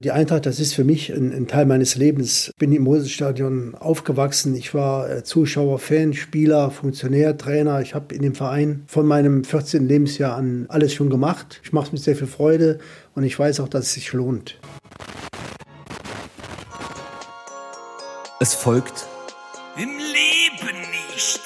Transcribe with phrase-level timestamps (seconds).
[0.00, 2.48] Die Eintracht, das ist für mich ein, ein Teil meines Lebens.
[2.48, 4.54] Ich bin im Moselstadion aufgewachsen.
[4.54, 7.80] Ich war äh, Zuschauer, Fan, Spieler, Funktionär, Trainer.
[7.80, 9.88] Ich habe in dem Verein von meinem 14.
[9.88, 11.62] Lebensjahr an alles schon gemacht.
[11.64, 12.78] Ich mache es mit sehr viel Freude
[13.14, 14.58] und ich weiß auch, dass es sich lohnt.
[18.38, 19.06] Es folgt
[19.78, 20.78] Im Leben
[21.14, 21.40] nicht.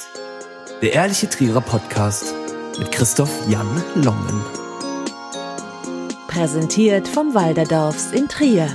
[0.82, 2.34] der Ehrliche Trierer Podcast
[2.80, 4.59] mit Christoph Jan Longen.
[6.30, 8.68] Präsentiert vom Walderdorfs in Trier.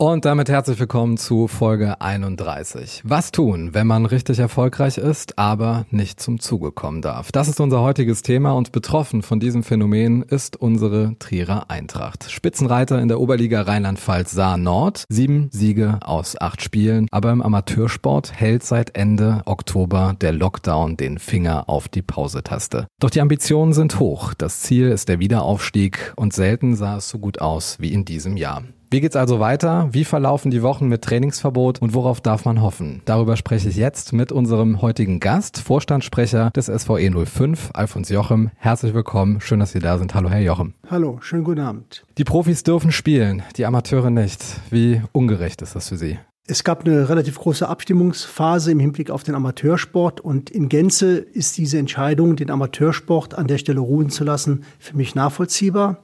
[0.00, 3.02] Und damit herzlich willkommen zu Folge 31.
[3.04, 7.32] Was tun, wenn man richtig erfolgreich ist, aber nicht zum Zuge kommen darf?
[7.32, 12.30] Das ist unser heutiges Thema und betroffen von diesem Phänomen ist unsere Trierer Eintracht.
[12.30, 15.02] Spitzenreiter in der Oberliga Rheinland-Pfalz Saar Nord.
[15.08, 17.08] Sieben Siege aus acht Spielen.
[17.10, 22.86] Aber im Amateursport hält seit Ende Oktober der Lockdown den Finger auf die Pausetaste.
[23.00, 24.32] Doch die Ambitionen sind hoch.
[24.34, 28.36] Das Ziel ist der Wiederaufstieg und selten sah es so gut aus wie in diesem
[28.36, 28.62] Jahr.
[28.90, 29.88] Wie geht's also weiter?
[29.92, 33.02] Wie verlaufen die Wochen mit Trainingsverbot und worauf darf man hoffen?
[33.04, 38.50] Darüber spreche ich jetzt mit unserem heutigen Gast, Vorstandssprecher des SVE 05, Alfons Jochem.
[38.56, 40.14] Herzlich willkommen, schön, dass Sie da sind.
[40.14, 40.72] Hallo, Herr Jochem.
[40.90, 42.06] Hallo, schönen guten Abend.
[42.16, 44.42] Die Profis dürfen spielen, die Amateure nicht.
[44.70, 46.18] Wie ungerecht ist das für Sie?
[46.46, 51.58] Es gab eine relativ große Abstimmungsphase im Hinblick auf den Amateursport und in Gänze ist
[51.58, 56.02] diese Entscheidung, den Amateursport an der Stelle ruhen zu lassen, für mich nachvollziehbar.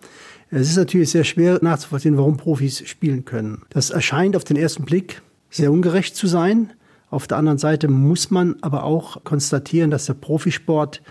[0.57, 3.63] Es ist natürlich sehr schwer nachzuvollziehen, warum Profis spielen können.
[3.71, 6.73] Das erscheint auf den ersten Blick sehr ungerecht zu sein.
[7.11, 11.03] Auf der anderen Seite muss man aber auch konstatieren, dass der Profisport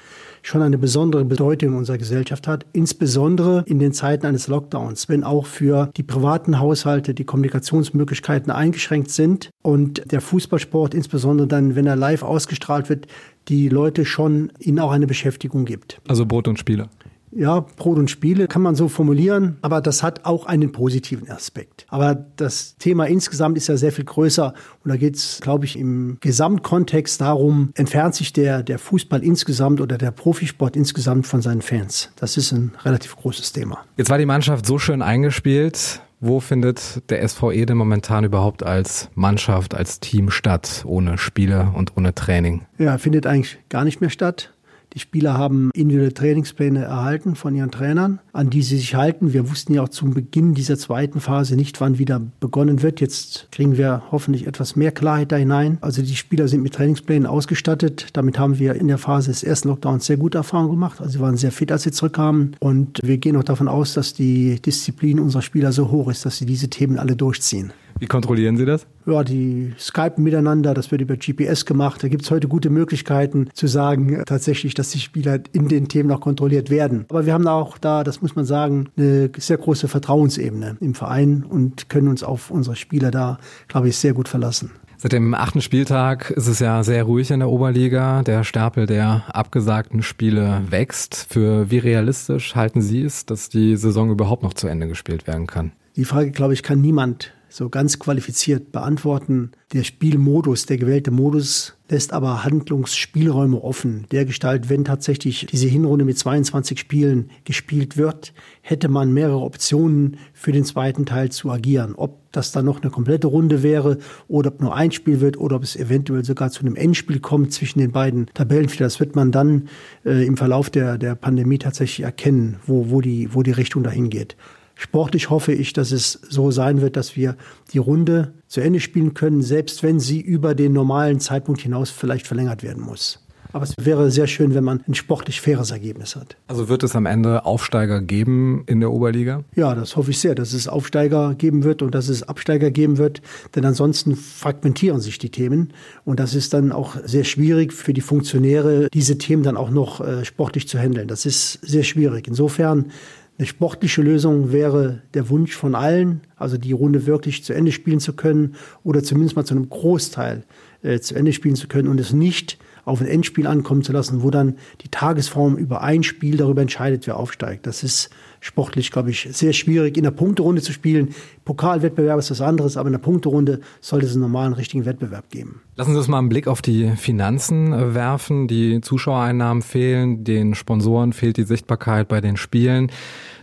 [0.44, 5.26] schon eine besondere Bedeutung in unserer Gesellschaft hat, insbesondere in den Zeiten eines Lockdowns, wenn
[5.26, 11.86] auch für die privaten Haushalte die Kommunikationsmöglichkeiten eingeschränkt sind und der Fußballsport, insbesondere dann, wenn
[11.86, 13.08] er live ausgestrahlt wird,
[13.50, 16.00] die Leute schon ihnen auch eine Beschäftigung gibt.
[16.08, 16.88] Also Brot und Spiele.
[17.36, 21.86] Ja, Brot und Spiele kann man so formulieren, aber das hat auch einen positiven Aspekt.
[21.90, 24.54] Aber das Thema insgesamt ist ja sehr viel größer
[24.84, 29.82] und da geht es, glaube ich, im Gesamtkontext darum, entfernt sich der, der Fußball insgesamt
[29.82, 32.12] oder der Profisport insgesamt von seinen Fans.
[32.16, 33.80] Das ist ein relativ großes Thema.
[33.98, 36.02] Jetzt war die Mannschaft so schön eingespielt.
[36.26, 41.98] Wo findet der SVE denn momentan überhaupt als Mannschaft, als Team statt, ohne Spiele und
[41.98, 42.66] ohne Training?
[42.78, 44.54] Ja, findet eigentlich gar nicht mehr statt.
[44.94, 49.34] Die Spieler haben individuelle Trainingspläne erhalten von ihren Trainern, an die sie sich halten.
[49.34, 53.02] Wir wussten ja auch zum Beginn dieser zweiten Phase nicht, wann wieder begonnen wird.
[53.02, 55.80] Jetzt kriegen wir hoffentlich etwas mehr Klarheit da hinein.
[55.82, 58.10] Also die Spieler sind mit Trainingsplänen ausgestattet.
[58.14, 61.02] Damit haben wir in der Phase des ersten Lockdowns sehr gute Erfahrungen gemacht.
[61.02, 62.56] Also sie waren sehr fit, als sie zurückkamen.
[62.60, 66.38] Und wir gehen auch davon aus, dass die Disziplin unserer Spieler so hoch ist, dass
[66.38, 67.74] sie diese Themen alle durchziehen.
[68.00, 68.86] Wie kontrollieren Sie das?
[69.06, 72.04] Ja, die skypen miteinander, das wird über GPS gemacht.
[72.04, 75.88] Da gibt es heute gute Möglichkeiten zu sagen, äh, tatsächlich, dass die Spieler in den
[75.88, 77.06] Themen auch kontrolliert werden.
[77.10, 81.44] Aber wir haben auch da, das muss man sagen, eine sehr große Vertrauensebene im Verein
[81.48, 84.72] und können uns auf unsere Spieler da, glaube ich, sehr gut verlassen.
[84.98, 88.24] Seit dem achten Spieltag ist es ja sehr ruhig in der Oberliga.
[88.24, 91.28] Der Stapel der abgesagten Spiele wächst.
[91.30, 95.46] Für wie realistisch halten Sie es, dass die Saison überhaupt noch zu Ende gespielt werden
[95.46, 95.74] kann?
[95.98, 99.52] Die Frage, glaube ich, kann niemand so ganz qualifiziert beantworten.
[99.74, 104.08] Der Spielmodus, der gewählte Modus lässt aber Handlungsspielräume offen.
[104.12, 110.18] Der Gestalt, wenn tatsächlich diese Hinrunde mit 22 Spielen gespielt wird, hätte man mehrere Optionen
[110.34, 111.94] für den zweiten Teil zu agieren.
[111.96, 115.58] Ob das dann noch eine komplette Runde wäre oder ob nur ein Spiel wird oder
[115.58, 118.88] ob es eventuell sogar zu einem Endspiel kommt zwischen den beiden Tabellenführern.
[118.88, 119.70] Das wird man dann
[120.04, 124.10] äh, im Verlauf der, der Pandemie tatsächlich erkennen, wo, wo, die, wo die Richtung dahin
[124.10, 124.36] geht.
[124.84, 127.38] Sportlich hoffe ich, dass es so sein wird, dass wir
[127.72, 132.28] die Runde zu Ende spielen können, selbst wenn sie über den normalen Zeitpunkt hinaus vielleicht
[132.28, 133.20] verlängert werden muss.
[133.54, 136.36] Aber es wäre sehr schön, wenn man ein sportlich faires Ergebnis hat.
[136.48, 139.46] Also wird es am Ende Aufsteiger geben in der Oberliga?
[139.56, 142.98] Ja, das hoffe ich sehr, dass es Aufsteiger geben wird und dass es Absteiger geben
[142.98, 143.22] wird.
[143.56, 145.72] Denn ansonsten fragmentieren sich die Themen.
[146.04, 150.02] Und das ist dann auch sehr schwierig für die Funktionäre, diese Themen dann auch noch
[150.02, 151.08] äh, sportlich zu handeln.
[151.08, 152.28] Das ist sehr schwierig.
[152.28, 152.92] Insofern
[153.38, 158.00] eine sportliche Lösung wäre der Wunsch von allen, also die Runde wirklich zu Ende spielen
[158.00, 160.44] zu können oder zumindest mal zu einem Großteil
[160.84, 164.24] äh, zu Ende spielen zu können und es nicht auf ein Endspiel ankommen zu lassen,
[164.24, 167.66] wo dann die Tagesform über ein Spiel darüber entscheidet, wer aufsteigt.
[167.66, 168.10] Das ist
[168.42, 171.16] sportlich, glaube ich, sehr schwierig, in der Punkterunde zu spielen.
[171.46, 175.62] Pokalwettbewerb ist was anderes, aber in der Punkterunde sollte es einen normalen, richtigen Wettbewerb geben.
[175.76, 178.48] Lassen Sie uns mal einen Blick auf die Finanzen äh, werfen.
[178.48, 182.92] Die Zuschauereinnahmen fehlen, den Sponsoren fehlt die Sichtbarkeit bei den Spielen.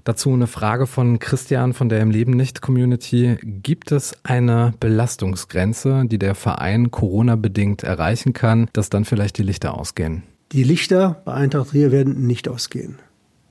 [0.04, 3.36] Dazu eine Frage von Christian von der Im Leben nicht Community.
[3.42, 9.74] Gibt es eine Belastungsgrenze, die der Verein Corona-bedingt erreichen kann, dass dann vielleicht die Lichter
[9.74, 10.22] ausgehen?
[10.52, 12.98] Die Lichter bei Eintracht Trier werden nicht ausgehen.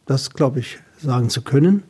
[0.05, 1.83] Das glaube ich sagen zu können.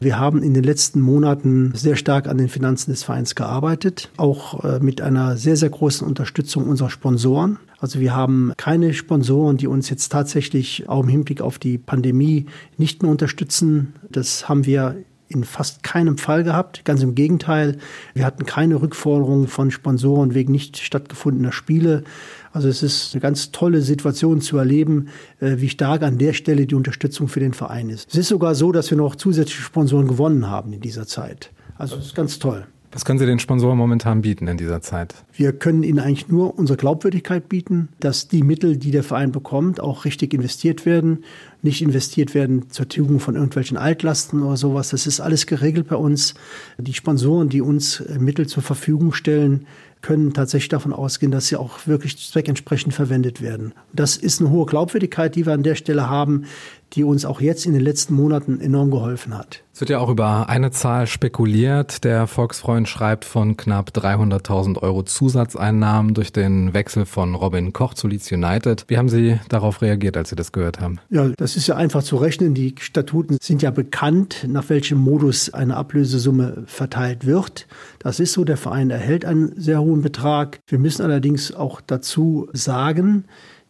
[0.00, 4.62] Wir haben in den letzten Monaten sehr stark an den Finanzen des Vereins gearbeitet, auch
[4.62, 7.58] äh, mit einer sehr, sehr großen Unterstützung unserer Sponsoren.
[7.80, 12.46] Also wir haben keine Sponsoren, die uns jetzt tatsächlich auch im Hinblick auf die Pandemie
[12.76, 13.94] nicht mehr unterstützen.
[14.10, 14.96] Das haben wir
[15.28, 16.84] in fast keinem Fall gehabt.
[16.84, 17.78] Ganz im Gegenteil,
[18.14, 22.04] wir hatten keine Rückforderungen von Sponsoren wegen nicht stattgefundener Spiele.
[22.52, 25.08] Also es ist eine ganz tolle Situation zu erleben,
[25.40, 28.08] äh, wie stark an der Stelle die Unterstützung für den Verein ist.
[28.10, 31.50] Es ist sogar so, dass wir noch zusätzliche Sponsoren gewonnen haben in dieser Zeit.
[31.76, 32.66] Also es ist ganz toll.
[32.90, 35.14] Was können Sie den Sponsoren momentan bieten in dieser Zeit?
[35.34, 39.78] Wir können ihnen eigentlich nur unsere Glaubwürdigkeit bieten, dass die Mittel, die der Verein bekommt,
[39.78, 41.24] auch richtig investiert werden,
[41.60, 44.88] nicht investiert werden zur Tilgung von irgendwelchen Altlasten oder sowas.
[44.90, 46.34] Das ist alles geregelt bei uns.
[46.78, 49.66] Die Sponsoren, die uns Mittel zur Verfügung stellen,
[50.00, 53.72] können tatsächlich davon ausgehen, dass sie auch wirklich zweckentsprechend verwendet werden.
[53.92, 56.44] Das ist eine hohe Glaubwürdigkeit, die wir an der Stelle haben,
[56.94, 59.62] die uns auch jetzt in den letzten Monaten enorm geholfen hat.
[59.78, 62.02] Es wird ja auch über eine Zahl spekuliert.
[62.02, 68.08] Der Volksfreund schreibt von knapp 300.000 Euro Zusatzeinnahmen durch den Wechsel von Robin Koch zu
[68.08, 68.86] Leeds United.
[68.88, 70.98] Wie haben Sie darauf reagiert, als Sie das gehört haben?
[71.10, 72.54] Ja, das ist ja einfach zu rechnen.
[72.54, 77.68] Die Statuten sind ja bekannt, nach welchem Modus eine Ablösesumme verteilt wird.
[78.00, 78.44] Das ist so.
[78.44, 80.58] Der Verein erhält einen sehr hohen Betrag.
[80.66, 83.26] Wir müssen allerdings auch dazu sagen,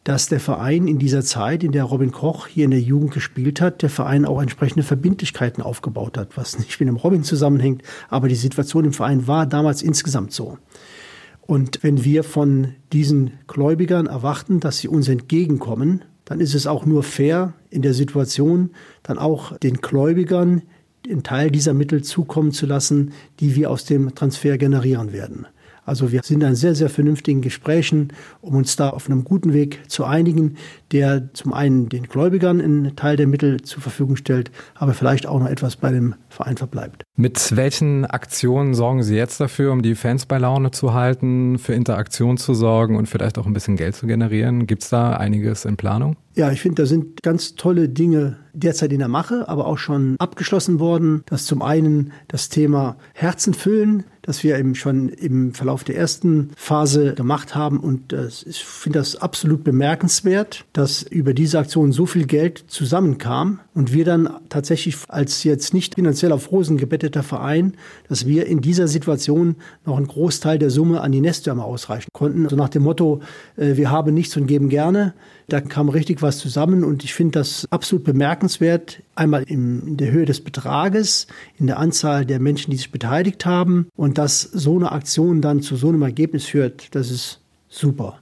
[0.09, 3.61] dass der Verein in dieser Zeit, in der Robin Koch hier in der Jugend gespielt
[3.61, 8.29] hat, der Verein auch entsprechende Verbindlichkeiten aufgebaut hat, was nicht mit dem Robin zusammenhängt, aber
[8.29, 10.57] die Situation im Verein war damals insgesamt so.
[11.43, 16.87] Und wenn wir von diesen Gläubigern erwarten, dass sie uns entgegenkommen, dann ist es auch
[16.87, 18.71] nur fair, in der Situation
[19.03, 20.63] dann auch den Gläubigern
[21.07, 25.47] den Teil dieser Mittel zukommen zu lassen, die wir aus dem Transfer generieren werden.
[25.89, 28.13] Also wir sind in sehr, sehr vernünftigen Gesprächen,
[28.43, 30.57] um uns da auf einem guten Weg zu einigen,
[30.93, 35.41] der zum einen den Gläubigern einen Teil der Mittel zur Verfügung stellt, aber vielleicht auch
[35.41, 37.08] noch etwas bei dem Verein verbleibt.
[37.21, 41.75] Mit welchen Aktionen sorgen Sie jetzt dafür, um die Fans bei Laune zu halten, für
[41.75, 44.69] Interaktion zu sorgen und vielleicht auch ein bisschen Geld zu generieren?
[44.69, 46.17] Gibt es da einiges in Planung?
[46.37, 50.15] Ja, ich finde, da sind ganz tolle Dinge derzeit in der Mache, aber auch schon
[50.21, 51.25] abgeschlossen worden.
[51.27, 56.51] Das zum einen das Thema Herzen füllen, das wir eben schon im Verlauf der ersten
[56.55, 57.81] Phase gemacht haben.
[57.81, 63.59] Und äh, ich finde das absolut bemerkenswert, dass über diese Aktion so viel Geld zusammenkam
[63.79, 67.75] und wir dann tatsächlich als jetzt nicht finanziell auf Rosen gebetteter Verein,
[68.09, 69.55] dass wir in dieser Situation
[69.87, 72.43] noch einen Großteil der Summe an die Nestwärme ausreichen konnten.
[72.43, 73.21] Also nach dem Motto,
[73.57, 75.15] äh, wir haben nichts und geben gerne.
[75.47, 79.01] Da kam richtig was zusammen und ich finde das absolut bemerkenswert.
[79.15, 83.87] Einmal in der Höhe des Betrages, in der Anzahl der Menschen, die sich beteiligt haben
[83.95, 87.39] und dass so eine Aktion dann zu so einem Ergebnis führt, das ist
[87.69, 88.19] super.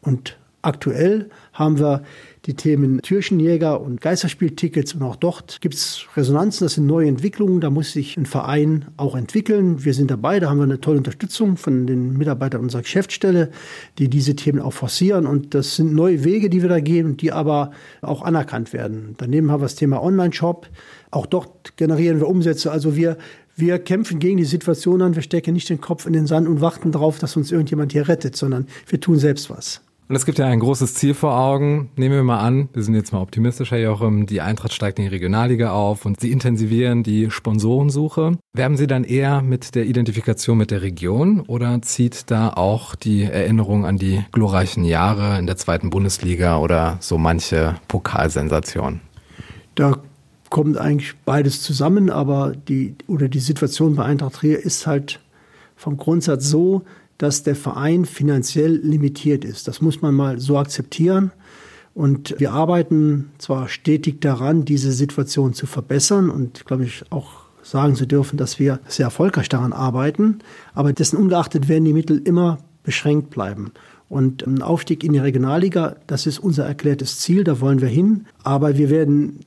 [0.00, 2.02] Und aktuell haben wir
[2.46, 7.60] die Themen Türchenjäger und Geisterspieltickets und auch dort gibt es Resonanzen, das sind neue Entwicklungen,
[7.60, 9.84] da muss sich ein Verein auch entwickeln.
[9.84, 13.50] Wir sind dabei, da haben wir eine tolle Unterstützung von den Mitarbeitern unserer Geschäftsstelle,
[13.98, 17.32] die diese Themen auch forcieren und das sind neue Wege, die wir da gehen die
[17.32, 17.70] aber
[18.02, 19.14] auch anerkannt werden.
[19.18, 20.68] Daneben haben wir das Thema Online-Shop,
[21.10, 23.16] auch dort generieren wir Umsätze, also wir
[23.56, 26.60] wir kämpfen gegen die Situation an, wir stecken nicht den Kopf in den Sand und
[26.60, 29.80] warten darauf, dass uns irgendjemand hier rettet, sondern wir tun selbst was.
[30.06, 31.88] Und es gibt ja ein großes Ziel vor Augen.
[31.96, 35.10] Nehmen wir mal an, wir sind jetzt mal optimistischer, Joachim, die Eintracht steigt in die
[35.10, 38.36] Regionalliga auf und Sie intensivieren die Sponsorensuche.
[38.52, 43.22] Werben Sie dann eher mit der Identifikation mit der Region oder zieht da auch die
[43.22, 49.00] Erinnerung an die glorreichen Jahre in der zweiten Bundesliga oder so manche Pokalsensation?
[49.74, 49.96] Da
[50.50, 55.20] kommt eigentlich beides zusammen, aber die, oder die Situation bei Eintracht Trier ist halt
[55.76, 56.82] vom Grundsatz so,
[57.18, 59.68] dass der Verein finanziell limitiert ist.
[59.68, 61.32] Das muss man mal so akzeptieren.
[61.94, 67.94] Und wir arbeiten zwar stetig daran, diese Situation zu verbessern und, glaube ich, auch sagen
[67.94, 70.40] zu dürfen, dass wir sehr erfolgreich daran arbeiten.
[70.74, 73.72] Aber dessen ungeachtet werden die Mittel immer beschränkt bleiben.
[74.08, 78.26] Und ein Aufstieg in die Regionalliga, das ist unser erklärtes Ziel, da wollen wir hin.
[78.42, 79.40] Aber wir werden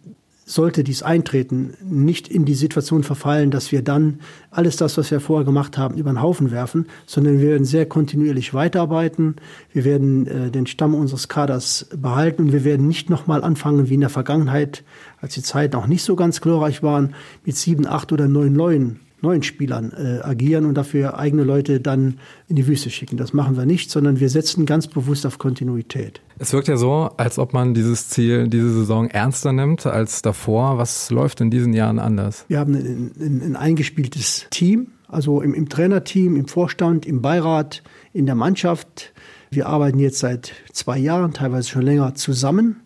[0.48, 5.20] sollte dies eintreten, nicht in die Situation verfallen, dass wir dann alles das, was wir
[5.20, 9.36] vorher gemacht haben, über den Haufen werfen, sondern wir werden sehr kontinuierlich weiterarbeiten.
[9.74, 13.96] Wir werden äh, den Stamm unseres Kaders behalten und wir werden nicht nochmal anfangen wie
[13.96, 14.86] in der Vergangenheit,
[15.20, 17.13] als die Zeiten auch nicht so ganz glorreich waren,
[17.44, 22.19] mit sieben, acht oder neun neuen neuen Spielern äh, agieren und dafür eigene Leute dann
[22.48, 23.17] in die Wüste schicken.
[23.17, 26.22] Das machen wir nicht, sondern wir setzen ganz bewusst auf Kontinuität.
[26.39, 30.77] Es wirkt ja so, als ob man dieses Ziel, diese Saison ernster nimmt als davor.
[30.77, 32.46] Was läuft in diesen Jahren anders?
[32.48, 37.84] Wir haben ein, ein, ein eingespieltes Team, also im, im Trainerteam, im Vorstand, im Beirat,
[38.13, 39.13] in der Mannschaft.
[39.51, 42.81] Wir arbeiten jetzt seit zwei Jahren, teilweise schon länger zusammen.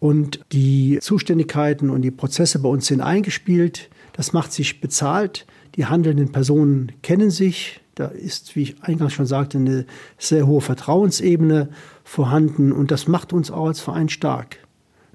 [0.00, 3.88] Und die Zuständigkeiten und die Prozesse bei uns sind eingespielt.
[4.14, 5.46] Das macht sich bezahlt.
[5.76, 7.80] Die handelnden Personen kennen sich.
[7.94, 9.86] Da ist, wie ich eingangs schon sagte, eine
[10.18, 11.68] sehr hohe Vertrauensebene
[12.04, 12.72] vorhanden.
[12.72, 14.58] Und das macht uns auch als Verein stark.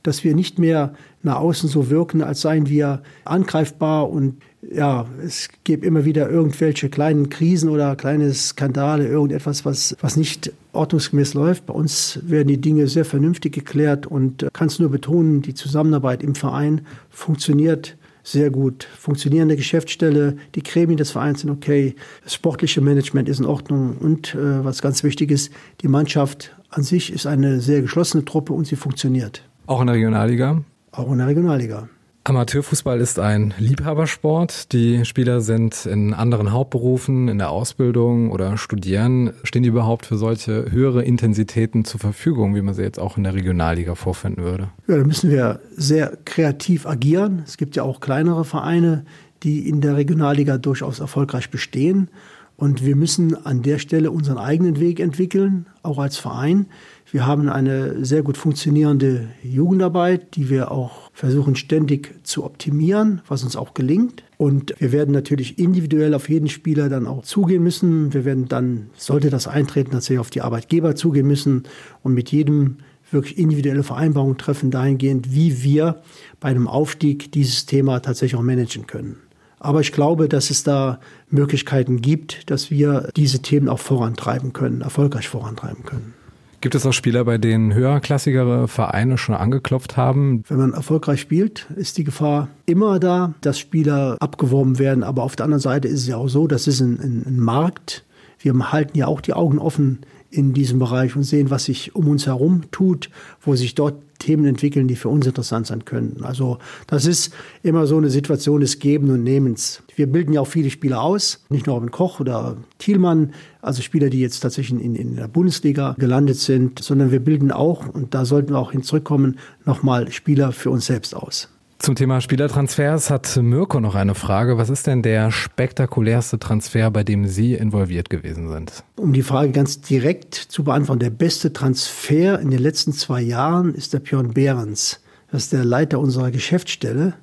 [0.04, 4.38] Dass wir nicht mehr nach außen so wirken, als seien wir angreifbar und
[4.70, 10.52] ja, es gibt immer wieder irgendwelche kleinen Krisen oder kleine Skandale, irgendetwas, was, was nicht
[10.74, 11.68] ordnungsgemäß läuft.
[11.68, 16.24] Bei uns werden die Dinge sehr vernünftig geklärt und äh, kannst nur betonen, die Zusammenarbeit
[16.24, 17.98] im Verein funktioniert
[18.28, 18.84] sehr gut.
[18.98, 24.36] Funktionierende Geschäftsstelle, die Gremien des Vereins sind okay, das sportliche Management ist in Ordnung und
[24.36, 28.68] äh, was ganz wichtig ist, die Mannschaft an sich ist eine sehr geschlossene Truppe und
[28.68, 29.44] sie funktioniert.
[29.66, 30.62] Auch in der Regionalliga?
[30.92, 31.88] Auch in der Regionalliga.
[32.28, 34.74] Amateurfußball ist ein Liebhabersport.
[34.74, 39.32] Die Spieler sind in anderen Hauptberufen, in der Ausbildung oder studieren.
[39.44, 43.24] Stehen die überhaupt für solche höhere Intensitäten zur Verfügung, wie man sie jetzt auch in
[43.24, 44.68] der Regionalliga vorfinden würde?
[44.90, 47.44] Ja, da müssen wir sehr kreativ agieren.
[47.46, 49.06] Es gibt ja auch kleinere Vereine,
[49.44, 52.10] die in der Regionalliga durchaus erfolgreich bestehen.
[52.58, 56.66] Und wir müssen an der Stelle unseren eigenen Weg entwickeln, auch als Verein.
[57.10, 63.44] Wir haben eine sehr gut funktionierende Jugendarbeit, die wir auch versuchen ständig zu optimieren, was
[63.44, 64.24] uns auch gelingt.
[64.38, 68.14] Und wir werden natürlich individuell auf jeden Spieler dann auch zugehen müssen.
[68.14, 71.64] Wir werden dann, sollte das eintreten, tatsächlich auf die Arbeitgeber zugehen müssen
[72.04, 72.78] und mit jedem
[73.10, 76.02] wirklich individuelle Vereinbarungen treffen dahingehend, wie wir
[76.42, 79.16] bei einem Aufstieg dieses Thema tatsächlich auch managen können.
[79.60, 81.00] Aber ich glaube, dass es da
[81.30, 86.17] Möglichkeiten gibt, dass wir diese Themen auch vorantreiben können, erfolgreich vorantreiben können.
[86.60, 90.44] Gibt es auch Spieler, bei denen höherklassigere Vereine schon angeklopft haben?
[90.48, 95.04] Wenn man erfolgreich spielt, ist die Gefahr immer da, dass Spieler abgeworben werden.
[95.04, 97.40] Aber auf der anderen Seite ist es ja auch so, das ist ein, ein, ein
[97.40, 98.06] Markt.
[98.40, 100.00] Wir halten ja auch die Augen offen
[100.30, 103.10] in diesem Bereich und sehen, was sich um uns herum tut,
[103.42, 106.24] wo sich dort Themen entwickeln, die für uns interessant sein könnten.
[106.24, 106.58] Also
[106.88, 109.84] das ist immer so eine Situation des Geben und Nehmens.
[109.96, 114.10] Wir bilden ja auch viele Spieler aus, nicht nur Robin Koch oder Thielmann, also Spieler,
[114.10, 118.26] die jetzt tatsächlich in, in der Bundesliga gelandet sind, sondern wir bilden auch, und da
[118.26, 121.50] sollten wir auch hin zurückkommen, nochmal Spieler für uns selbst aus.
[121.80, 124.58] Zum Thema Spielertransfers hat Mirko noch eine Frage.
[124.58, 128.84] Was ist denn der spektakulärste Transfer, bei dem Sie involviert gewesen sind?
[128.96, 133.76] Um die Frage ganz direkt zu beantworten, der beste Transfer in den letzten zwei Jahren
[133.76, 135.02] ist der Björn Behrens.
[135.32, 137.14] Das ist der Leiter unserer Geschäftsstelle.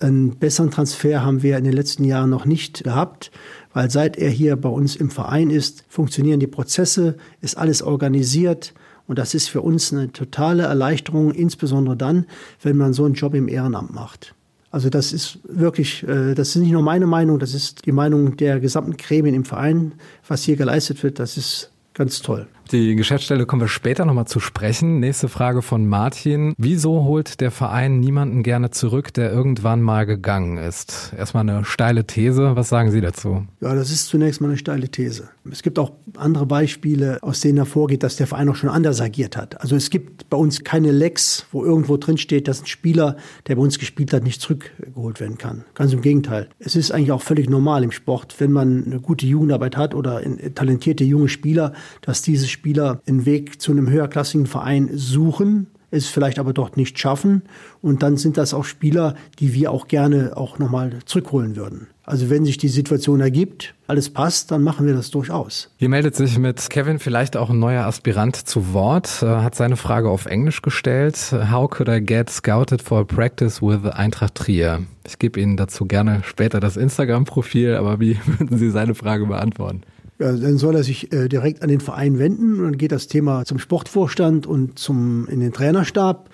[0.00, 3.30] Einen besseren Transfer haben wir in den letzten Jahren noch nicht gehabt,
[3.74, 8.72] weil seit er hier bei uns im Verein ist, funktionieren die Prozesse, ist alles organisiert
[9.06, 12.26] und das ist für uns eine totale Erleichterung, insbesondere dann,
[12.62, 14.34] wenn man so einen Job im Ehrenamt macht.
[14.70, 18.36] Also das ist wirklich, äh, das ist nicht nur meine Meinung, das ist die Meinung
[18.36, 19.92] der gesamten Gremien im Verein,
[20.26, 22.46] was hier geleistet wird, das ist ganz toll.
[22.72, 24.98] Die Geschäftsstelle kommen wir später nochmal zu sprechen.
[24.98, 26.52] Nächste Frage von Martin.
[26.58, 31.12] Wieso holt der Verein niemanden gerne zurück, der irgendwann mal gegangen ist?
[31.16, 32.56] Erstmal eine steile These.
[32.56, 33.46] Was sagen Sie dazu?
[33.60, 35.28] Ja, das ist zunächst mal eine steile These.
[35.48, 39.36] Es gibt auch andere Beispiele, aus denen hervorgeht, dass der Verein auch schon anders agiert
[39.36, 39.60] hat.
[39.60, 43.54] Also es gibt bei uns keine Lecks, wo irgendwo drin steht, dass ein Spieler, der
[43.54, 45.64] bei uns gespielt hat, nicht zurückgeholt werden kann.
[45.74, 46.48] Ganz im Gegenteil.
[46.58, 50.20] Es ist eigentlich auch völlig normal im Sport, wenn man eine gute Jugendarbeit hat oder
[50.56, 56.38] talentierte junge Spieler, dass diese Spieler einen Weg zu einem höherklassigen Verein suchen, es vielleicht
[56.38, 57.42] aber dort nicht schaffen.
[57.82, 61.88] Und dann sind das auch Spieler, die wir auch gerne auch nochmal zurückholen würden.
[62.02, 65.70] Also wenn sich die Situation ergibt, alles passt, dann machen wir das durchaus.
[65.76, 69.76] Hier meldet sich mit Kevin vielleicht auch ein neuer Aspirant zu Wort, äh, hat seine
[69.76, 71.34] Frage auf Englisch gestellt.
[71.50, 74.82] How could I get scouted for a practice with Eintracht Trier?
[75.04, 79.82] Ich gebe Ihnen dazu gerne später das Instagram-Profil, aber wie würden Sie seine Frage beantworten?
[80.18, 83.44] Dann soll er sich äh, direkt an den Verein wenden und dann geht das Thema
[83.44, 86.30] zum Sportvorstand und zum in den Trainerstab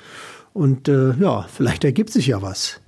[0.53, 2.81] und äh, ja, vielleicht ergibt sich ja was.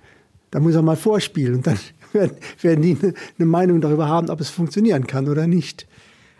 [0.50, 1.78] Da muss er mal vorspielen und dann
[2.12, 5.86] werden, werden die eine, eine Meinung darüber haben, ob es funktionieren kann oder nicht.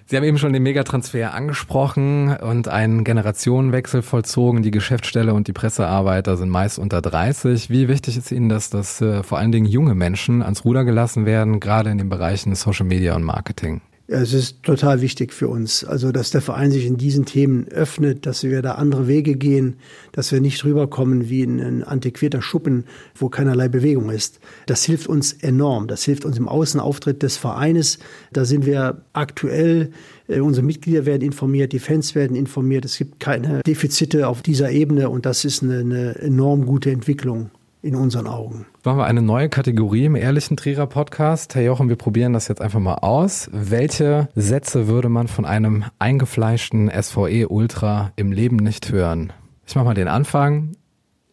[0.06, 4.62] Sie haben eben schon den Megatransfer angesprochen und einen Generationenwechsel vollzogen.
[4.62, 7.70] Die Geschäftsstelle und die Pressearbeiter sind meist unter 30.
[7.70, 11.24] Wie wichtig ist Ihnen das, dass äh, vor allen Dingen junge Menschen ans Ruder gelassen
[11.24, 13.80] werden, gerade in den Bereichen Social Media und Marketing?
[14.06, 18.26] Es ist total wichtig für uns, also dass der Verein sich in diesen Themen öffnet,
[18.26, 19.76] dass wir da andere Wege gehen,
[20.12, 22.84] dass wir nicht rüberkommen wie in ein antiquierter Schuppen,
[23.14, 24.40] wo keinerlei Bewegung ist.
[24.66, 25.86] Das hilft uns enorm.
[25.86, 27.98] Das hilft uns im Außenauftritt des Vereines.
[28.30, 29.90] Da sind wir aktuell
[30.28, 32.84] äh, Unsere Mitglieder werden informiert, die Fans werden informiert.
[32.84, 37.50] Es gibt keine Defizite auf dieser Ebene und das ist eine, eine enorm gute Entwicklung
[37.84, 38.64] in unseren Augen.
[38.82, 41.54] Machen wir eine neue Kategorie im Ehrlichen Trierer Podcast.
[41.54, 43.50] Herr Jochen, wir probieren das jetzt einfach mal aus.
[43.52, 49.34] Welche Sätze würde man von einem eingefleischten SVE Ultra im Leben nicht hören?
[49.66, 50.76] Ich mache mal den Anfang.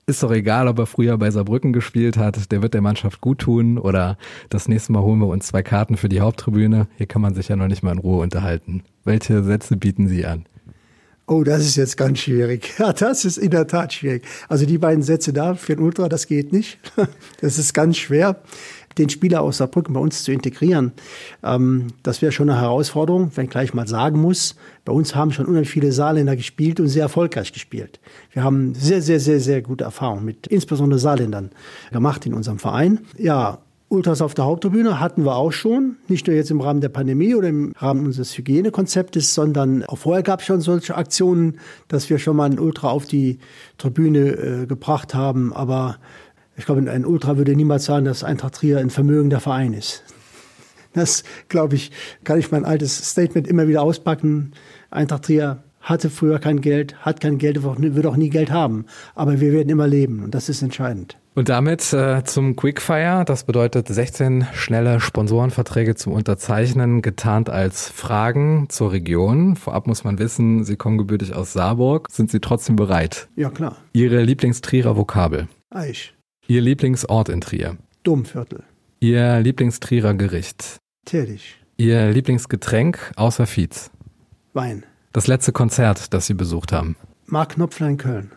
[0.07, 3.39] Ist doch egal, ob er früher bei Saarbrücken gespielt hat, der wird der Mannschaft gut
[3.39, 4.17] tun oder
[4.49, 6.87] das nächste Mal holen wir uns zwei Karten für die Haupttribüne.
[6.97, 8.83] Hier kann man sich ja noch nicht mal in Ruhe unterhalten.
[9.05, 10.45] Welche Sätze bieten Sie an?
[11.31, 12.73] Oh, das ist jetzt ganz schwierig.
[12.77, 14.25] Ja, das ist in der Tat schwierig.
[14.49, 16.77] Also die beiden Sätze da für den Ultra, das geht nicht.
[17.39, 18.41] Das ist ganz schwer
[18.97, 20.91] den Spieler aus Saarbrücken bei uns zu integrieren.
[21.41, 24.57] Ähm, das wäre schon eine Herausforderung, wenn ich gleich mal sagen muss.
[24.83, 28.01] Bei uns haben schon unheimlich viele Saarländer gespielt und sehr erfolgreich gespielt.
[28.33, 31.51] Wir haben sehr, sehr, sehr, sehr gute Erfahrungen mit insbesondere Saarländern
[31.93, 32.99] gemacht in unserem Verein.
[33.17, 33.59] Ja,
[33.91, 37.35] Ultras auf der Haupttribüne hatten wir auch schon, nicht nur jetzt im Rahmen der Pandemie
[37.35, 42.17] oder im Rahmen unseres Hygienekonzeptes, sondern auch vorher gab es schon solche Aktionen, dass wir
[42.17, 43.39] schon mal einen Ultra auf die
[43.77, 45.51] Tribüne äh, gebracht haben.
[45.51, 45.97] Aber
[46.55, 50.03] ich glaube, ein Ultra würde niemals sagen, dass Eintracht Trier ein vermögender Verein ist.
[50.93, 51.91] Das, glaube ich,
[52.23, 54.53] kann ich mein altes Statement immer wieder auspacken.
[54.89, 58.85] Eintracht Trier hatte früher kein Geld, hat kein Geld, wird auch nie Geld haben.
[59.15, 61.17] Aber wir werden immer leben und das ist entscheidend.
[61.33, 63.23] Und damit äh, zum Quickfire.
[63.25, 69.55] Das bedeutet 16 schnelle Sponsorenverträge zum Unterzeichnen, getarnt als Fragen zur Region.
[69.55, 72.09] Vorab muss man wissen, Sie kommen gebürtig aus Saarburg.
[72.11, 73.29] Sind Sie trotzdem bereit?
[73.37, 73.77] Ja, klar.
[73.93, 75.47] Ihre Lieblingstrierer Vokabel?
[75.69, 76.13] Eich.
[76.47, 77.77] Ihr Lieblingsort in Trier?
[78.03, 78.63] Domviertel.
[78.99, 80.77] Ihr Lieblingstrierer Gericht?
[81.05, 81.55] Tätig.
[81.77, 83.89] Ihr Lieblingsgetränk außer Fietz?
[84.53, 84.83] Wein.
[85.13, 86.97] Das letzte Konzert, das Sie besucht haben?
[87.25, 88.31] Mark Knopfler in Köln.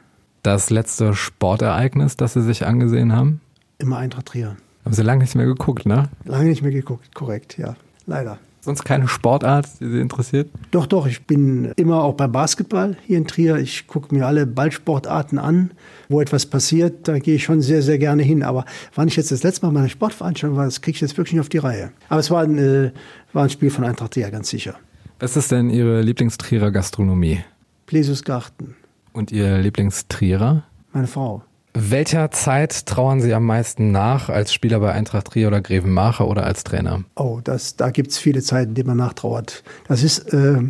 [0.45, 3.41] Das letzte Sportereignis, das Sie sich angesehen haben?
[3.79, 4.57] Immer Eintracht Trier.
[4.85, 6.11] Haben Sie lange nicht mehr geguckt, ne?
[6.27, 7.77] Lange nicht mehr geguckt, korrekt, ja.
[8.05, 8.37] Leider.
[8.61, 10.51] Sonst keine Sportart, die Sie interessiert?
[10.71, 11.07] Doch, doch.
[11.07, 13.57] Ich bin immer auch beim Basketball hier in Trier.
[13.57, 15.71] Ich gucke mir alle Ballsportarten an.
[16.11, 18.43] Wo etwas passiert, da gehe ich schon sehr, sehr gerne hin.
[18.43, 21.17] Aber wann ich jetzt das letzte Mal bei einer Sportveranstaltung war, das kriege ich jetzt
[21.17, 21.91] wirklich nicht auf die Reihe.
[22.11, 22.91] Aber es war ein, äh,
[23.33, 24.75] war ein Spiel von Eintracht Trier, ganz sicher.
[25.21, 27.43] Was ist denn Ihre Lieblingstrierer Gastronomie?
[27.87, 28.77] Plesusgarten.
[29.14, 30.64] Und Ihr Lieblingstrierer?
[30.92, 31.42] Meine Frau.
[31.73, 36.44] Welcher Zeit trauern Sie am meisten nach als Spieler bei Eintracht Trier oder Grevenmacher oder
[36.44, 37.04] als Trainer?
[37.16, 39.62] Oh, das, da gibt's viele Zeiten, die man nachtrauert.
[39.89, 40.62] Das ist, äh,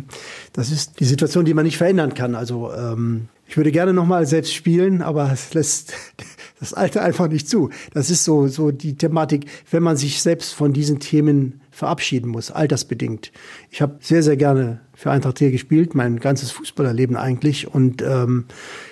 [0.53, 2.35] das ist die Situation, die man nicht verändern kann.
[2.35, 5.93] Also ähm, ich würde gerne nochmal selbst spielen, aber es lässt
[6.59, 7.71] das Alter einfach nicht zu.
[7.93, 12.51] Das ist so, so die Thematik, wenn man sich selbst von diesen Themen verabschieden muss,
[12.51, 13.31] altersbedingt.
[13.69, 17.67] Ich habe sehr, sehr gerne für Eintracht Trier gespielt, mein ganzes Fußballerleben eigentlich.
[17.73, 18.45] Und ähm,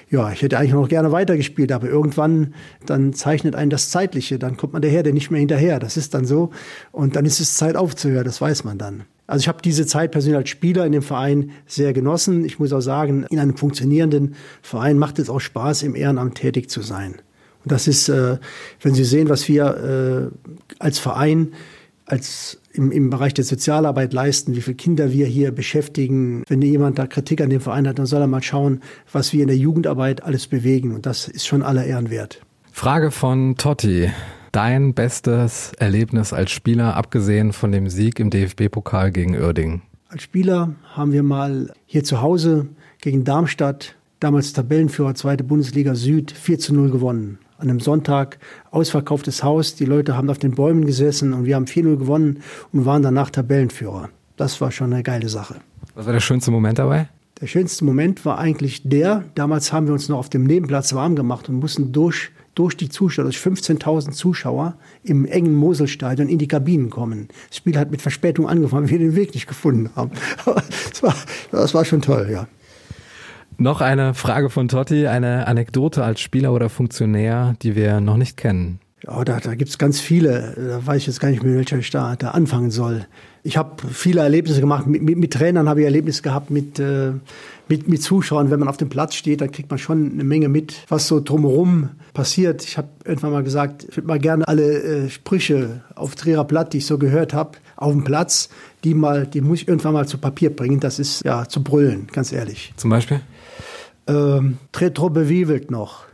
[0.09, 2.53] ja, ich hätte eigentlich noch gerne weitergespielt, aber irgendwann,
[2.85, 5.79] dann zeichnet einen das Zeitliche, dann kommt man der nicht mehr hinterher.
[5.79, 6.51] Das ist dann so.
[6.91, 9.05] Und dann ist es Zeit aufzuhören, das weiß man dann.
[9.25, 12.43] Also ich habe diese Zeit persönlich als Spieler in dem Verein sehr genossen.
[12.43, 16.69] Ich muss auch sagen, in einem funktionierenden Verein macht es auch Spaß, im Ehrenamt tätig
[16.69, 17.15] zu sein.
[17.63, 18.37] Und das ist, äh,
[18.81, 21.53] wenn Sie sehen, was wir äh, als Verein
[22.05, 26.43] als im, im Bereich der Sozialarbeit leisten, wie viele Kinder wir hier beschäftigen.
[26.47, 29.41] Wenn jemand da Kritik an dem Verein hat, dann soll er mal schauen, was wir
[29.41, 30.93] in der Jugendarbeit alles bewegen.
[30.93, 32.41] Und das ist schon aller Ehren wert.
[32.71, 34.11] Frage von Totti.
[34.51, 39.81] Dein bestes Erlebnis als Spieler, abgesehen von dem Sieg im DFB-Pokal gegen Uerdingen?
[40.09, 42.67] Als Spieler haben wir mal hier zu Hause
[43.01, 48.37] gegen Darmstadt, damals Tabellenführer zweite Bundesliga Süd, 4 zu 0 gewonnen an einem Sonntag
[48.71, 49.75] ausverkauftes Haus.
[49.75, 53.29] Die Leute haben auf den Bäumen gesessen und wir haben 4-0 gewonnen und waren danach
[53.29, 54.09] Tabellenführer.
[54.37, 55.55] Das war schon eine geile Sache.
[55.95, 57.07] Was war der schönste Moment dabei?
[57.41, 61.15] Der schönste Moment war eigentlich der, damals haben wir uns noch auf dem Nebenplatz warm
[61.15, 66.47] gemacht und mussten durch, durch die Zuschauer, durch 15.000 Zuschauer im engen Moselstadion in die
[66.47, 67.29] Kabinen kommen.
[67.47, 70.11] Das Spiel hat mit Verspätung angefangen, weil wir den Weg nicht gefunden haben.
[70.45, 71.15] das, war,
[71.51, 72.47] das war schon toll, ja.
[73.57, 78.37] Noch eine Frage von Totti, eine Anekdote als Spieler oder Funktionär, die wir noch nicht
[78.37, 78.79] kennen.
[79.05, 80.53] Ja, da, da gibt ganz viele.
[80.55, 83.05] Da weiß ich jetzt gar nicht, mit welcher ich da, da anfangen soll.
[83.43, 84.87] Ich habe viele Erlebnisse gemacht.
[84.87, 87.11] Mit, mit, mit Trainern habe ich Erlebnisse gehabt, mit, äh,
[87.67, 88.49] mit, mit Zuschauern.
[88.49, 91.19] Wenn man auf dem Platz steht, dann kriegt man schon eine Menge mit, was so
[91.19, 92.63] drumherum passiert.
[92.63, 96.71] Ich habe irgendwann mal gesagt, ich würde mal gerne alle äh, Sprüche auf Trierer Blatt,
[96.71, 98.47] die ich so gehört habe, auf dem Platz,
[98.85, 100.79] die mal, die muss ich irgendwann mal zu Papier bringen.
[100.79, 102.73] Das ist ja zu brüllen, ganz ehrlich.
[102.77, 103.19] Zum Beispiel?
[104.07, 106.05] Ähm, Tretro bewiebelt noch.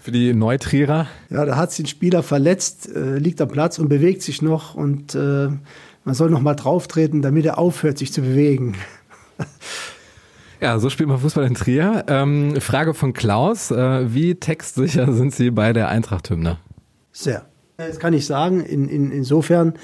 [0.00, 1.06] Für die Neutrierer?
[1.30, 4.74] Ja, da hat sich ein Spieler verletzt, äh, liegt am Platz und bewegt sich noch
[4.74, 5.48] und äh,
[6.04, 8.74] man soll noch mal drauftreten, damit er aufhört, sich zu bewegen.
[10.62, 12.04] Ja, so spielt man Fußball in Trier.
[12.06, 13.72] Ähm, Frage von Klaus.
[13.72, 16.58] Äh, wie textsicher sind Sie bei der Eintracht-Hymne?
[17.10, 17.46] Sehr.
[17.78, 19.74] Das kann ich sagen, in, in, insofern,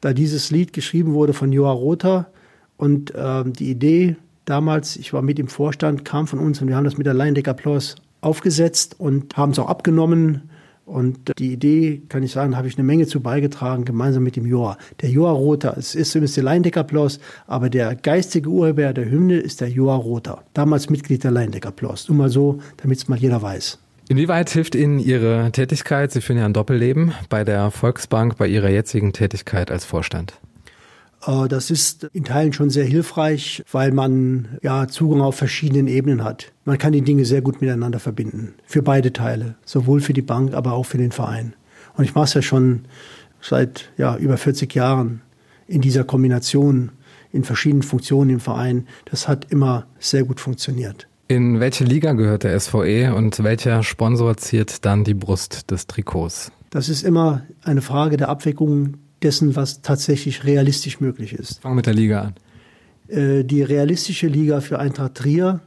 [0.00, 2.30] da dieses Lied geschrieben wurde von Joa Rother
[2.76, 4.16] und ähm, die Idee
[4.48, 7.14] damals, ich war mit im Vorstand, kam von uns und wir haben das mit der
[7.14, 10.50] Laiendeck Applaus aufgesetzt und haben es auch abgenommen.
[10.84, 14.46] Und die Idee, kann ich sagen, habe ich eine Menge zu beigetragen, gemeinsam mit dem
[14.46, 14.78] Joa.
[15.02, 19.36] Der Joa Rother, es ist zumindest der Leindeck Applaus, aber der geistige Urheber der Hymne
[19.36, 22.08] ist der Joa Rother, damals Mitglied der Leindeck Applaus.
[22.08, 23.78] Nur mal so, damit es mal jeder weiß.
[24.08, 28.70] Inwieweit hilft Ihnen Ihre Tätigkeit, Sie führen ja ein Doppelleben, bei der Volksbank, bei Ihrer
[28.70, 30.40] jetzigen Tätigkeit als Vorstand?
[31.26, 36.24] Äh, Das ist in Teilen schon sehr hilfreich, weil man ja Zugang auf verschiedenen Ebenen
[36.24, 36.52] hat.
[36.64, 38.54] Man kann die Dinge sehr gut miteinander verbinden.
[38.66, 39.56] Für beide Teile.
[39.64, 41.54] Sowohl für die Bank, aber auch für den Verein.
[41.96, 42.84] Und ich mache es ja schon
[43.40, 45.22] seit ja, über 40 Jahren
[45.66, 46.92] in dieser Kombination,
[47.32, 48.86] in verschiedenen Funktionen im Verein.
[49.04, 51.08] Das hat immer sehr gut funktioniert.
[51.28, 56.50] In welche Liga gehört der SVE und welcher Sponsor ziert dann die Brust des Trikots?
[56.70, 61.60] Das ist immer eine Frage der Abwägung dessen, was tatsächlich realistisch möglich ist.
[61.60, 62.34] Fangen wir mit der Liga an.
[63.08, 65.60] Äh, Die realistische Liga für Eintracht Trier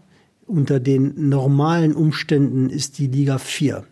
[0.47, 3.83] unter den normalen Umständen ist die Liga 4,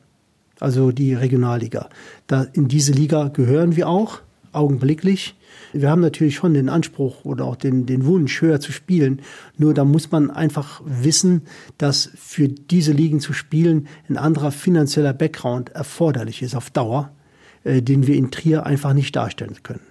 [0.59, 1.89] also die Regionalliga.
[2.27, 4.19] Da, in diese Liga gehören wir auch,
[4.51, 5.35] augenblicklich.
[5.73, 9.21] Wir haben natürlich schon den Anspruch oder auch den, den Wunsch, höher zu spielen.
[9.57, 11.43] Nur da muss man einfach wissen,
[11.77, 17.11] dass für diese Ligen zu spielen ein anderer finanzieller Background erforderlich ist auf Dauer,
[17.63, 19.81] den wir in Trier einfach nicht darstellen können.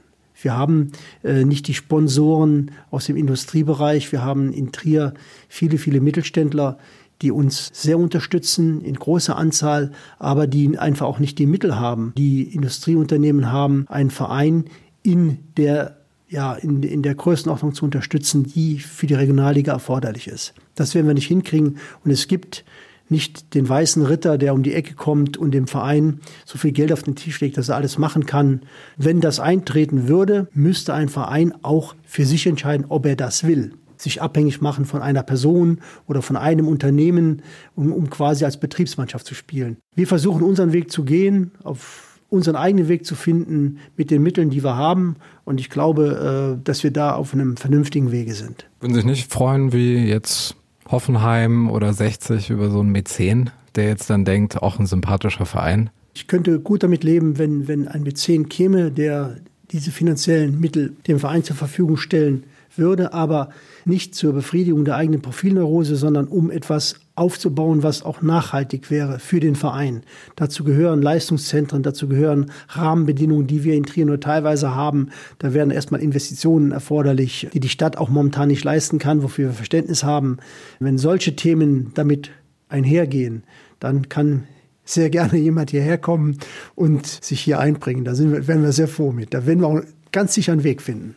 [0.40, 0.92] Wir haben
[1.24, 4.12] äh, nicht die Sponsoren aus dem Industriebereich.
[4.12, 5.14] Wir haben in Trier
[5.48, 6.78] viele, viele Mittelständler,
[7.22, 12.12] die uns sehr unterstützen in großer Anzahl, aber die einfach auch nicht die Mittel haben.
[12.16, 14.66] Die Industrieunternehmen haben einen Verein
[15.02, 15.96] in der
[16.30, 20.52] ja, in, in der Größenordnung zu unterstützen, die für die Regionalliga erforderlich ist.
[20.74, 21.78] Das werden wir nicht hinkriegen.
[22.04, 22.66] Und es gibt
[23.10, 26.92] nicht den weißen Ritter, der um die Ecke kommt und dem Verein so viel Geld
[26.92, 28.62] auf den Tisch legt, dass er alles machen kann.
[28.96, 33.72] Wenn das eintreten würde, müsste ein Verein auch für sich entscheiden, ob er das will.
[33.96, 37.42] Sich abhängig machen von einer Person oder von einem Unternehmen,
[37.74, 39.78] um, um quasi als Betriebsmannschaft zu spielen.
[39.94, 44.50] Wir versuchen unseren Weg zu gehen, auf unseren eigenen Weg zu finden mit den Mitteln,
[44.50, 45.16] die wir haben.
[45.44, 48.68] Und ich glaube, äh, dass wir da auf einem vernünftigen Wege sind.
[48.80, 50.57] Würden Sie sich nicht freuen, wie jetzt
[50.90, 55.90] Hoffenheim oder 60 über so einen Mäzen, der jetzt dann denkt, auch ein sympathischer Verein?
[56.14, 59.36] Ich könnte gut damit leben, wenn, wenn ein Mäzen käme, der
[59.70, 63.50] diese finanziellen Mittel dem Verein zur Verfügung stellen würde, aber
[63.84, 69.40] nicht zur Befriedigung der eigenen Profilneurose, sondern um etwas aufzubauen, was auch nachhaltig wäre für
[69.40, 70.02] den Verein.
[70.36, 75.10] Dazu gehören Leistungszentren, dazu gehören Rahmenbedingungen, die wir in Trier nur teilweise haben.
[75.38, 79.54] Da werden erstmal Investitionen erforderlich, die die Stadt auch momentan nicht leisten kann, wofür wir
[79.54, 80.38] Verständnis haben.
[80.80, 82.30] Wenn solche Themen damit
[82.68, 83.42] einhergehen,
[83.80, 84.44] dann kann
[84.84, 86.38] sehr gerne jemand hierher kommen
[86.74, 88.04] und sich hier einbringen.
[88.04, 89.34] Da sind wir, wären wir sehr froh mit.
[89.34, 89.80] Da werden wir auch
[90.12, 91.14] ganz sicher einen Weg finden.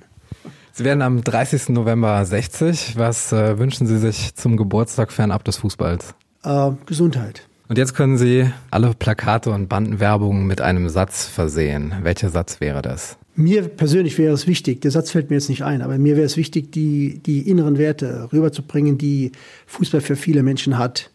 [0.74, 1.70] Sie werden am 30.
[1.70, 2.94] November 60.
[2.96, 6.16] Was äh, wünschen Sie sich zum Geburtstag fernab des Fußballs?
[6.44, 7.48] Äh, Gesundheit.
[7.68, 11.94] Und jetzt können Sie alle Plakate und Bandenwerbungen mit einem Satz versehen.
[12.04, 13.18] Welcher Satz wäre das?
[13.36, 16.26] Mir persönlich wäre es wichtig, der Satz fällt mir jetzt nicht ein, aber mir wäre
[16.26, 19.32] es wichtig, die, die inneren Werte rüberzubringen, die
[19.68, 21.12] Fußball für viele Menschen hat.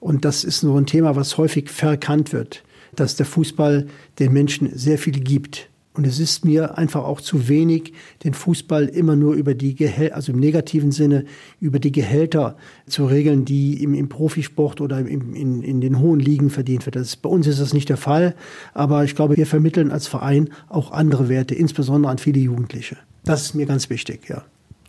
[0.00, 2.62] Und das ist so ein Thema, was häufig verkannt wird,
[2.94, 3.86] dass der Fußball
[4.18, 5.68] den Menschen sehr viel gibt.
[5.94, 7.92] Und es ist mir einfach auch zu wenig,
[8.24, 11.24] den Fußball immer nur über die Gehälter, also im negativen Sinne,
[11.60, 16.18] über die Gehälter zu regeln, die im, im Profisport oder im, in, in den hohen
[16.18, 16.96] Ligen verdient wird.
[16.96, 18.34] Das bei uns ist das nicht der Fall.
[18.72, 22.96] Aber ich glaube, wir vermitteln als Verein auch andere Werte, insbesondere an viele Jugendliche.
[23.24, 24.44] Das ist mir ganz wichtig, ja.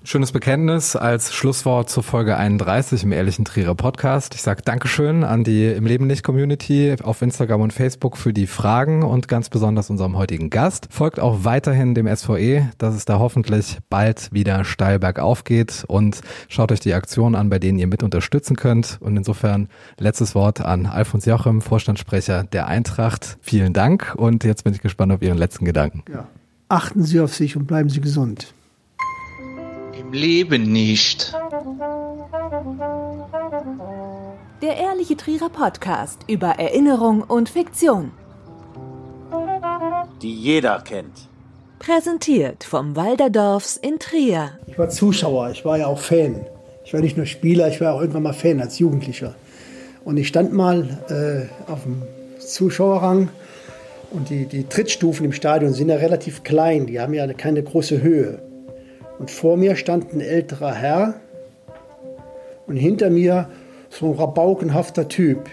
[0.06, 4.36] Schönes Bekenntnis als Schlusswort zur Folge 31 im Ehrlichen Trierer Podcast.
[4.36, 8.46] Ich sage Dankeschön an die Im Leben nicht Community auf Instagram und Facebook für die
[8.46, 10.90] Fragen und ganz besonders unserem heutigen Gast.
[10.92, 16.20] Folgt auch weiterhin dem SVE, dass es da hoffentlich bald wieder steil bergauf geht und
[16.50, 18.98] schaut euch die Aktionen an, bei denen ihr mit unterstützen könnt.
[19.00, 23.38] Und insofern letztes Wort an Alfons Jochem, Vorstandssprecher der Eintracht.
[23.40, 26.04] Vielen Dank und jetzt bin ich gespannt auf Ihren letzten Gedanken.
[26.12, 26.28] ja.
[26.68, 28.54] Achten Sie auf sich und bleiben Sie gesund.
[30.14, 31.34] Leben nicht.
[34.62, 38.12] Der Ehrliche Trierer Podcast über Erinnerung und Fiktion.
[40.22, 41.28] die jeder kennt.
[41.80, 44.52] Präsentiert vom Walderdorfs in Trier.
[44.68, 46.46] Ich war Zuschauer, ich war ja auch Fan.
[46.86, 49.34] Ich war nicht nur Spieler, ich war auch irgendwann mal Fan als Jugendlicher.
[50.06, 52.04] Und ich stand mal äh, auf dem
[52.38, 53.30] Zuschauerrang
[54.12, 58.04] und die, die Trittstufen im Stadion sind ja relativ klein, die haben ja keine große
[58.04, 58.53] Höhe.
[59.20, 61.16] Und vor mir stand ein älterer Herr
[62.68, 63.50] und hinter mir
[63.90, 65.50] so ein rabaukenhafter Typ.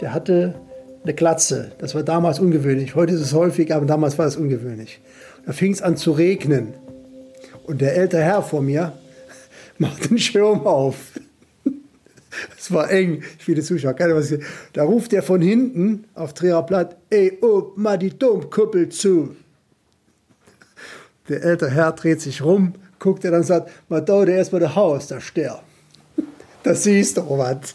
[0.00, 0.54] Der hatte
[1.02, 1.72] eine Glatze.
[1.78, 2.94] Das war damals ungewöhnlich.
[2.94, 5.00] Heute ist es häufig, aber damals war es ungewöhnlich.
[5.44, 6.74] Da fing es an zu regnen.
[7.64, 8.92] Und der ältere Herr vor mir
[9.78, 10.96] macht den Schirm auf.
[12.58, 14.34] Es war eng, viele Zuschauer, keine was.
[14.74, 19.36] Da ruft er von hinten auf Trierer Blatt, ey, oh, mal die Domkuppel zu.
[21.28, 24.76] Der ältere Herr dreht sich rum, guckt er dann und sagt, man dauert erstmal das
[24.76, 25.62] Haus, da sterb.
[26.62, 27.74] Da siehst du was.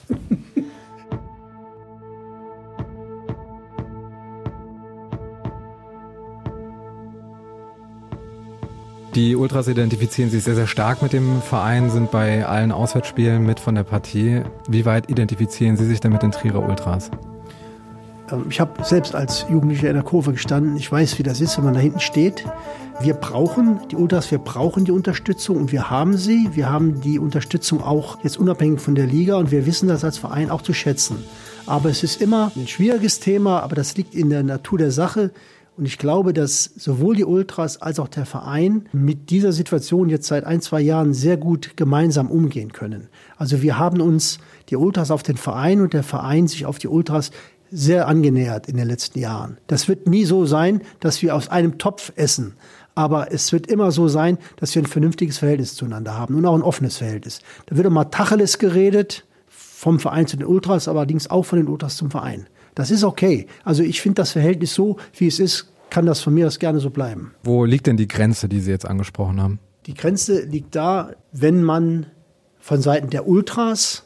[9.15, 13.59] Die Ultras identifizieren sich sehr, sehr stark mit dem Verein, sind bei allen Auswärtsspielen mit
[13.59, 14.43] von der Partie.
[14.69, 17.11] Wie weit identifizieren Sie sich denn mit den Trierer Ultras?
[18.31, 20.75] Ähm, ich habe selbst als Jugendlicher in der Kurve gestanden.
[20.77, 22.45] Ich weiß, wie das ist, wenn man da hinten steht.
[22.99, 26.49] Wir brauchen die Ultras, wir brauchen die Unterstützung und wir haben sie.
[26.53, 30.17] Wir haben die Unterstützung auch jetzt unabhängig von der Liga und wir wissen das als
[30.17, 31.23] Verein auch zu schätzen.
[31.65, 35.31] Aber es ist immer ein schwieriges Thema, aber das liegt in der Natur der Sache.
[35.77, 40.27] Und ich glaube, dass sowohl die Ultras als auch der Verein mit dieser Situation jetzt
[40.27, 43.07] seit ein, zwei Jahren sehr gut gemeinsam umgehen können.
[43.37, 44.37] Also wir haben uns
[44.69, 47.31] die Ultras auf den Verein und der Verein sich auf die Ultras
[47.71, 49.57] sehr angenähert in den letzten Jahren.
[49.67, 52.55] Das wird nie so sein, dass wir aus einem Topf essen.
[52.93, 56.55] Aber es wird immer so sein, dass wir ein vernünftiges Verhältnis zueinander haben und auch
[56.55, 57.39] ein offenes Verhältnis.
[57.67, 61.95] Da wird immer Tacheles geredet, vom Verein zu den Ultras, allerdings auch von den Ultras
[61.97, 62.47] zum Verein.
[62.75, 63.47] Das ist okay.
[63.63, 66.79] Also ich finde das Verhältnis so, wie es ist, kann das von mir aus gerne
[66.79, 67.33] so bleiben.
[67.43, 69.59] Wo liegt denn die Grenze, die Sie jetzt angesprochen haben?
[69.87, 72.05] Die Grenze liegt da, wenn man
[72.59, 74.03] von Seiten der Ultras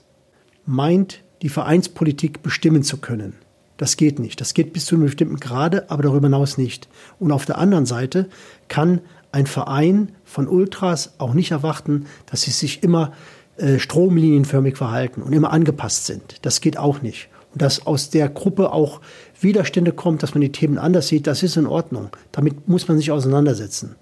[0.66, 3.34] meint, die Vereinspolitik bestimmen zu können.
[3.78, 4.40] Das geht nicht.
[4.40, 6.88] Das geht bis zu einem bestimmten Grade, aber darüber hinaus nicht.
[7.20, 8.30] Und auf der anderen Seite
[8.68, 13.12] kann ein Verein von Ultras auch nicht erwarten, dass sie sich immer
[13.58, 16.38] äh, stromlinienförmig verhalten und immer angepasst sind.
[16.44, 17.30] Das geht auch nicht.
[17.54, 19.02] Und dass aus der Gruppe auch
[19.40, 22.10] Widerstände kommt, dass man die Themen anders sieht, das ist in Ordnung.
[22.32, 23.96] Damit muss man sich auseinandersetzen.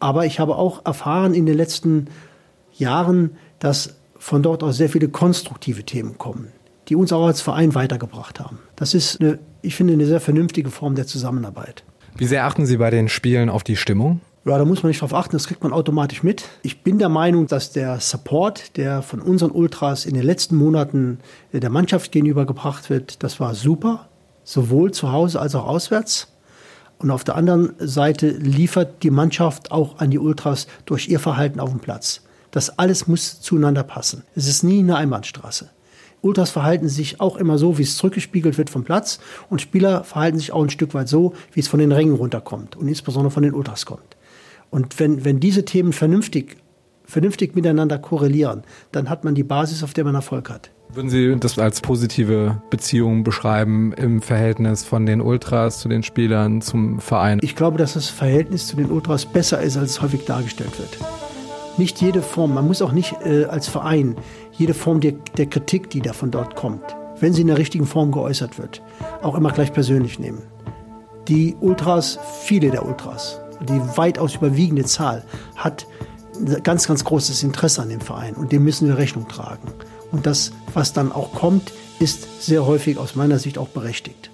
[0.00, 2.08] Aber ich habe auch erfahren in den letzten
[2.72, 6.48] Jahren, dass von dort aus sehr viele konstruktive Themen kommen,
[6.88, 8.58] die uns auch als Verein weitergebracht haben.
[8.76, 11.84] Das ist, eine, ich finde, eine sehr vernünftige Form der Zusammenarbeit.
[12.16, 14.20] Wie sehr achten Sie bei den Spielen auf die Stimmung?
[14.44, 16.44] Ja, da muss man nicht drauf achten, das kriegt man automatisch mit.
[16.62, 21.18] Ich bin der Meinung, dass der Support, der von unseren Ultras in den letzten Monaten
[21.52, 24.08] äh, der Mannschaft gegenüber gebracht wird, das war super,
[24.44, 26.28] sowohl zu Hause als auch auswärts.
[26.98, 31.60] Und auf der anderen Seite liefert die Mannschaft auch an die Ultras durch ihr Verhalten
[31.60, 32.22] auf dem Platz.
[32.50, 34.24] Das alles muss zueinander passen.
[34.34, 35.68] Es ist nie eine Einbahnstraße.
[36.20, 39.20] Ultras verhalten sich auch immer so, wie es zurückgespiegelt wird vom Platz.
[39.48, 42.76] Und Spieler verhalten sich auch ein Stück weit so, wie es von den Rängen runterkommt
[42.76, 44.16] und insbesondere von den Ultras kommt.
[44.70, 46.56] Und wenn, wenn diese Themen vernünftig,
[47.04, 50.70] vernünftig miteinander korrelieren, dann hat man die Basis, auf der man Erfolg hat.
[50.90, 56.62] Würden Sie das als positive Beziehung beschreiben im Verhältnis von den Ultras zu den Spielern
[56.62, 57.40] zum Verein?
[57.42, 60.98] Ich glaube, dass das Verhältnis zu den Ultras besser ist, als es häufig dargestellt wird.
[61.78, 64.16] Nicht jede Form, man muss auch nicht äh, als Verein
[64.52, 66.82] jede Form der, der Kritik, die da von dort kommt,
[67.20, 68.82] wenn sie in der richtigen Form geäußert wird,
[69.22, 70.42] auch immer gleich persönlich nehmen.
[71.28, 75.86] Die Ultras, viele der Ultras, die weitaus überwiegende Zahl, hat
[76.64, 79.72] ganz, ganz großes Interesse an dem Verein und dem müssen wir Rechnung tragen.
[80.10, 84.27] Und das, was dann auch kommt, ist sehr häufig aus meiner Sicht auch berechtigt.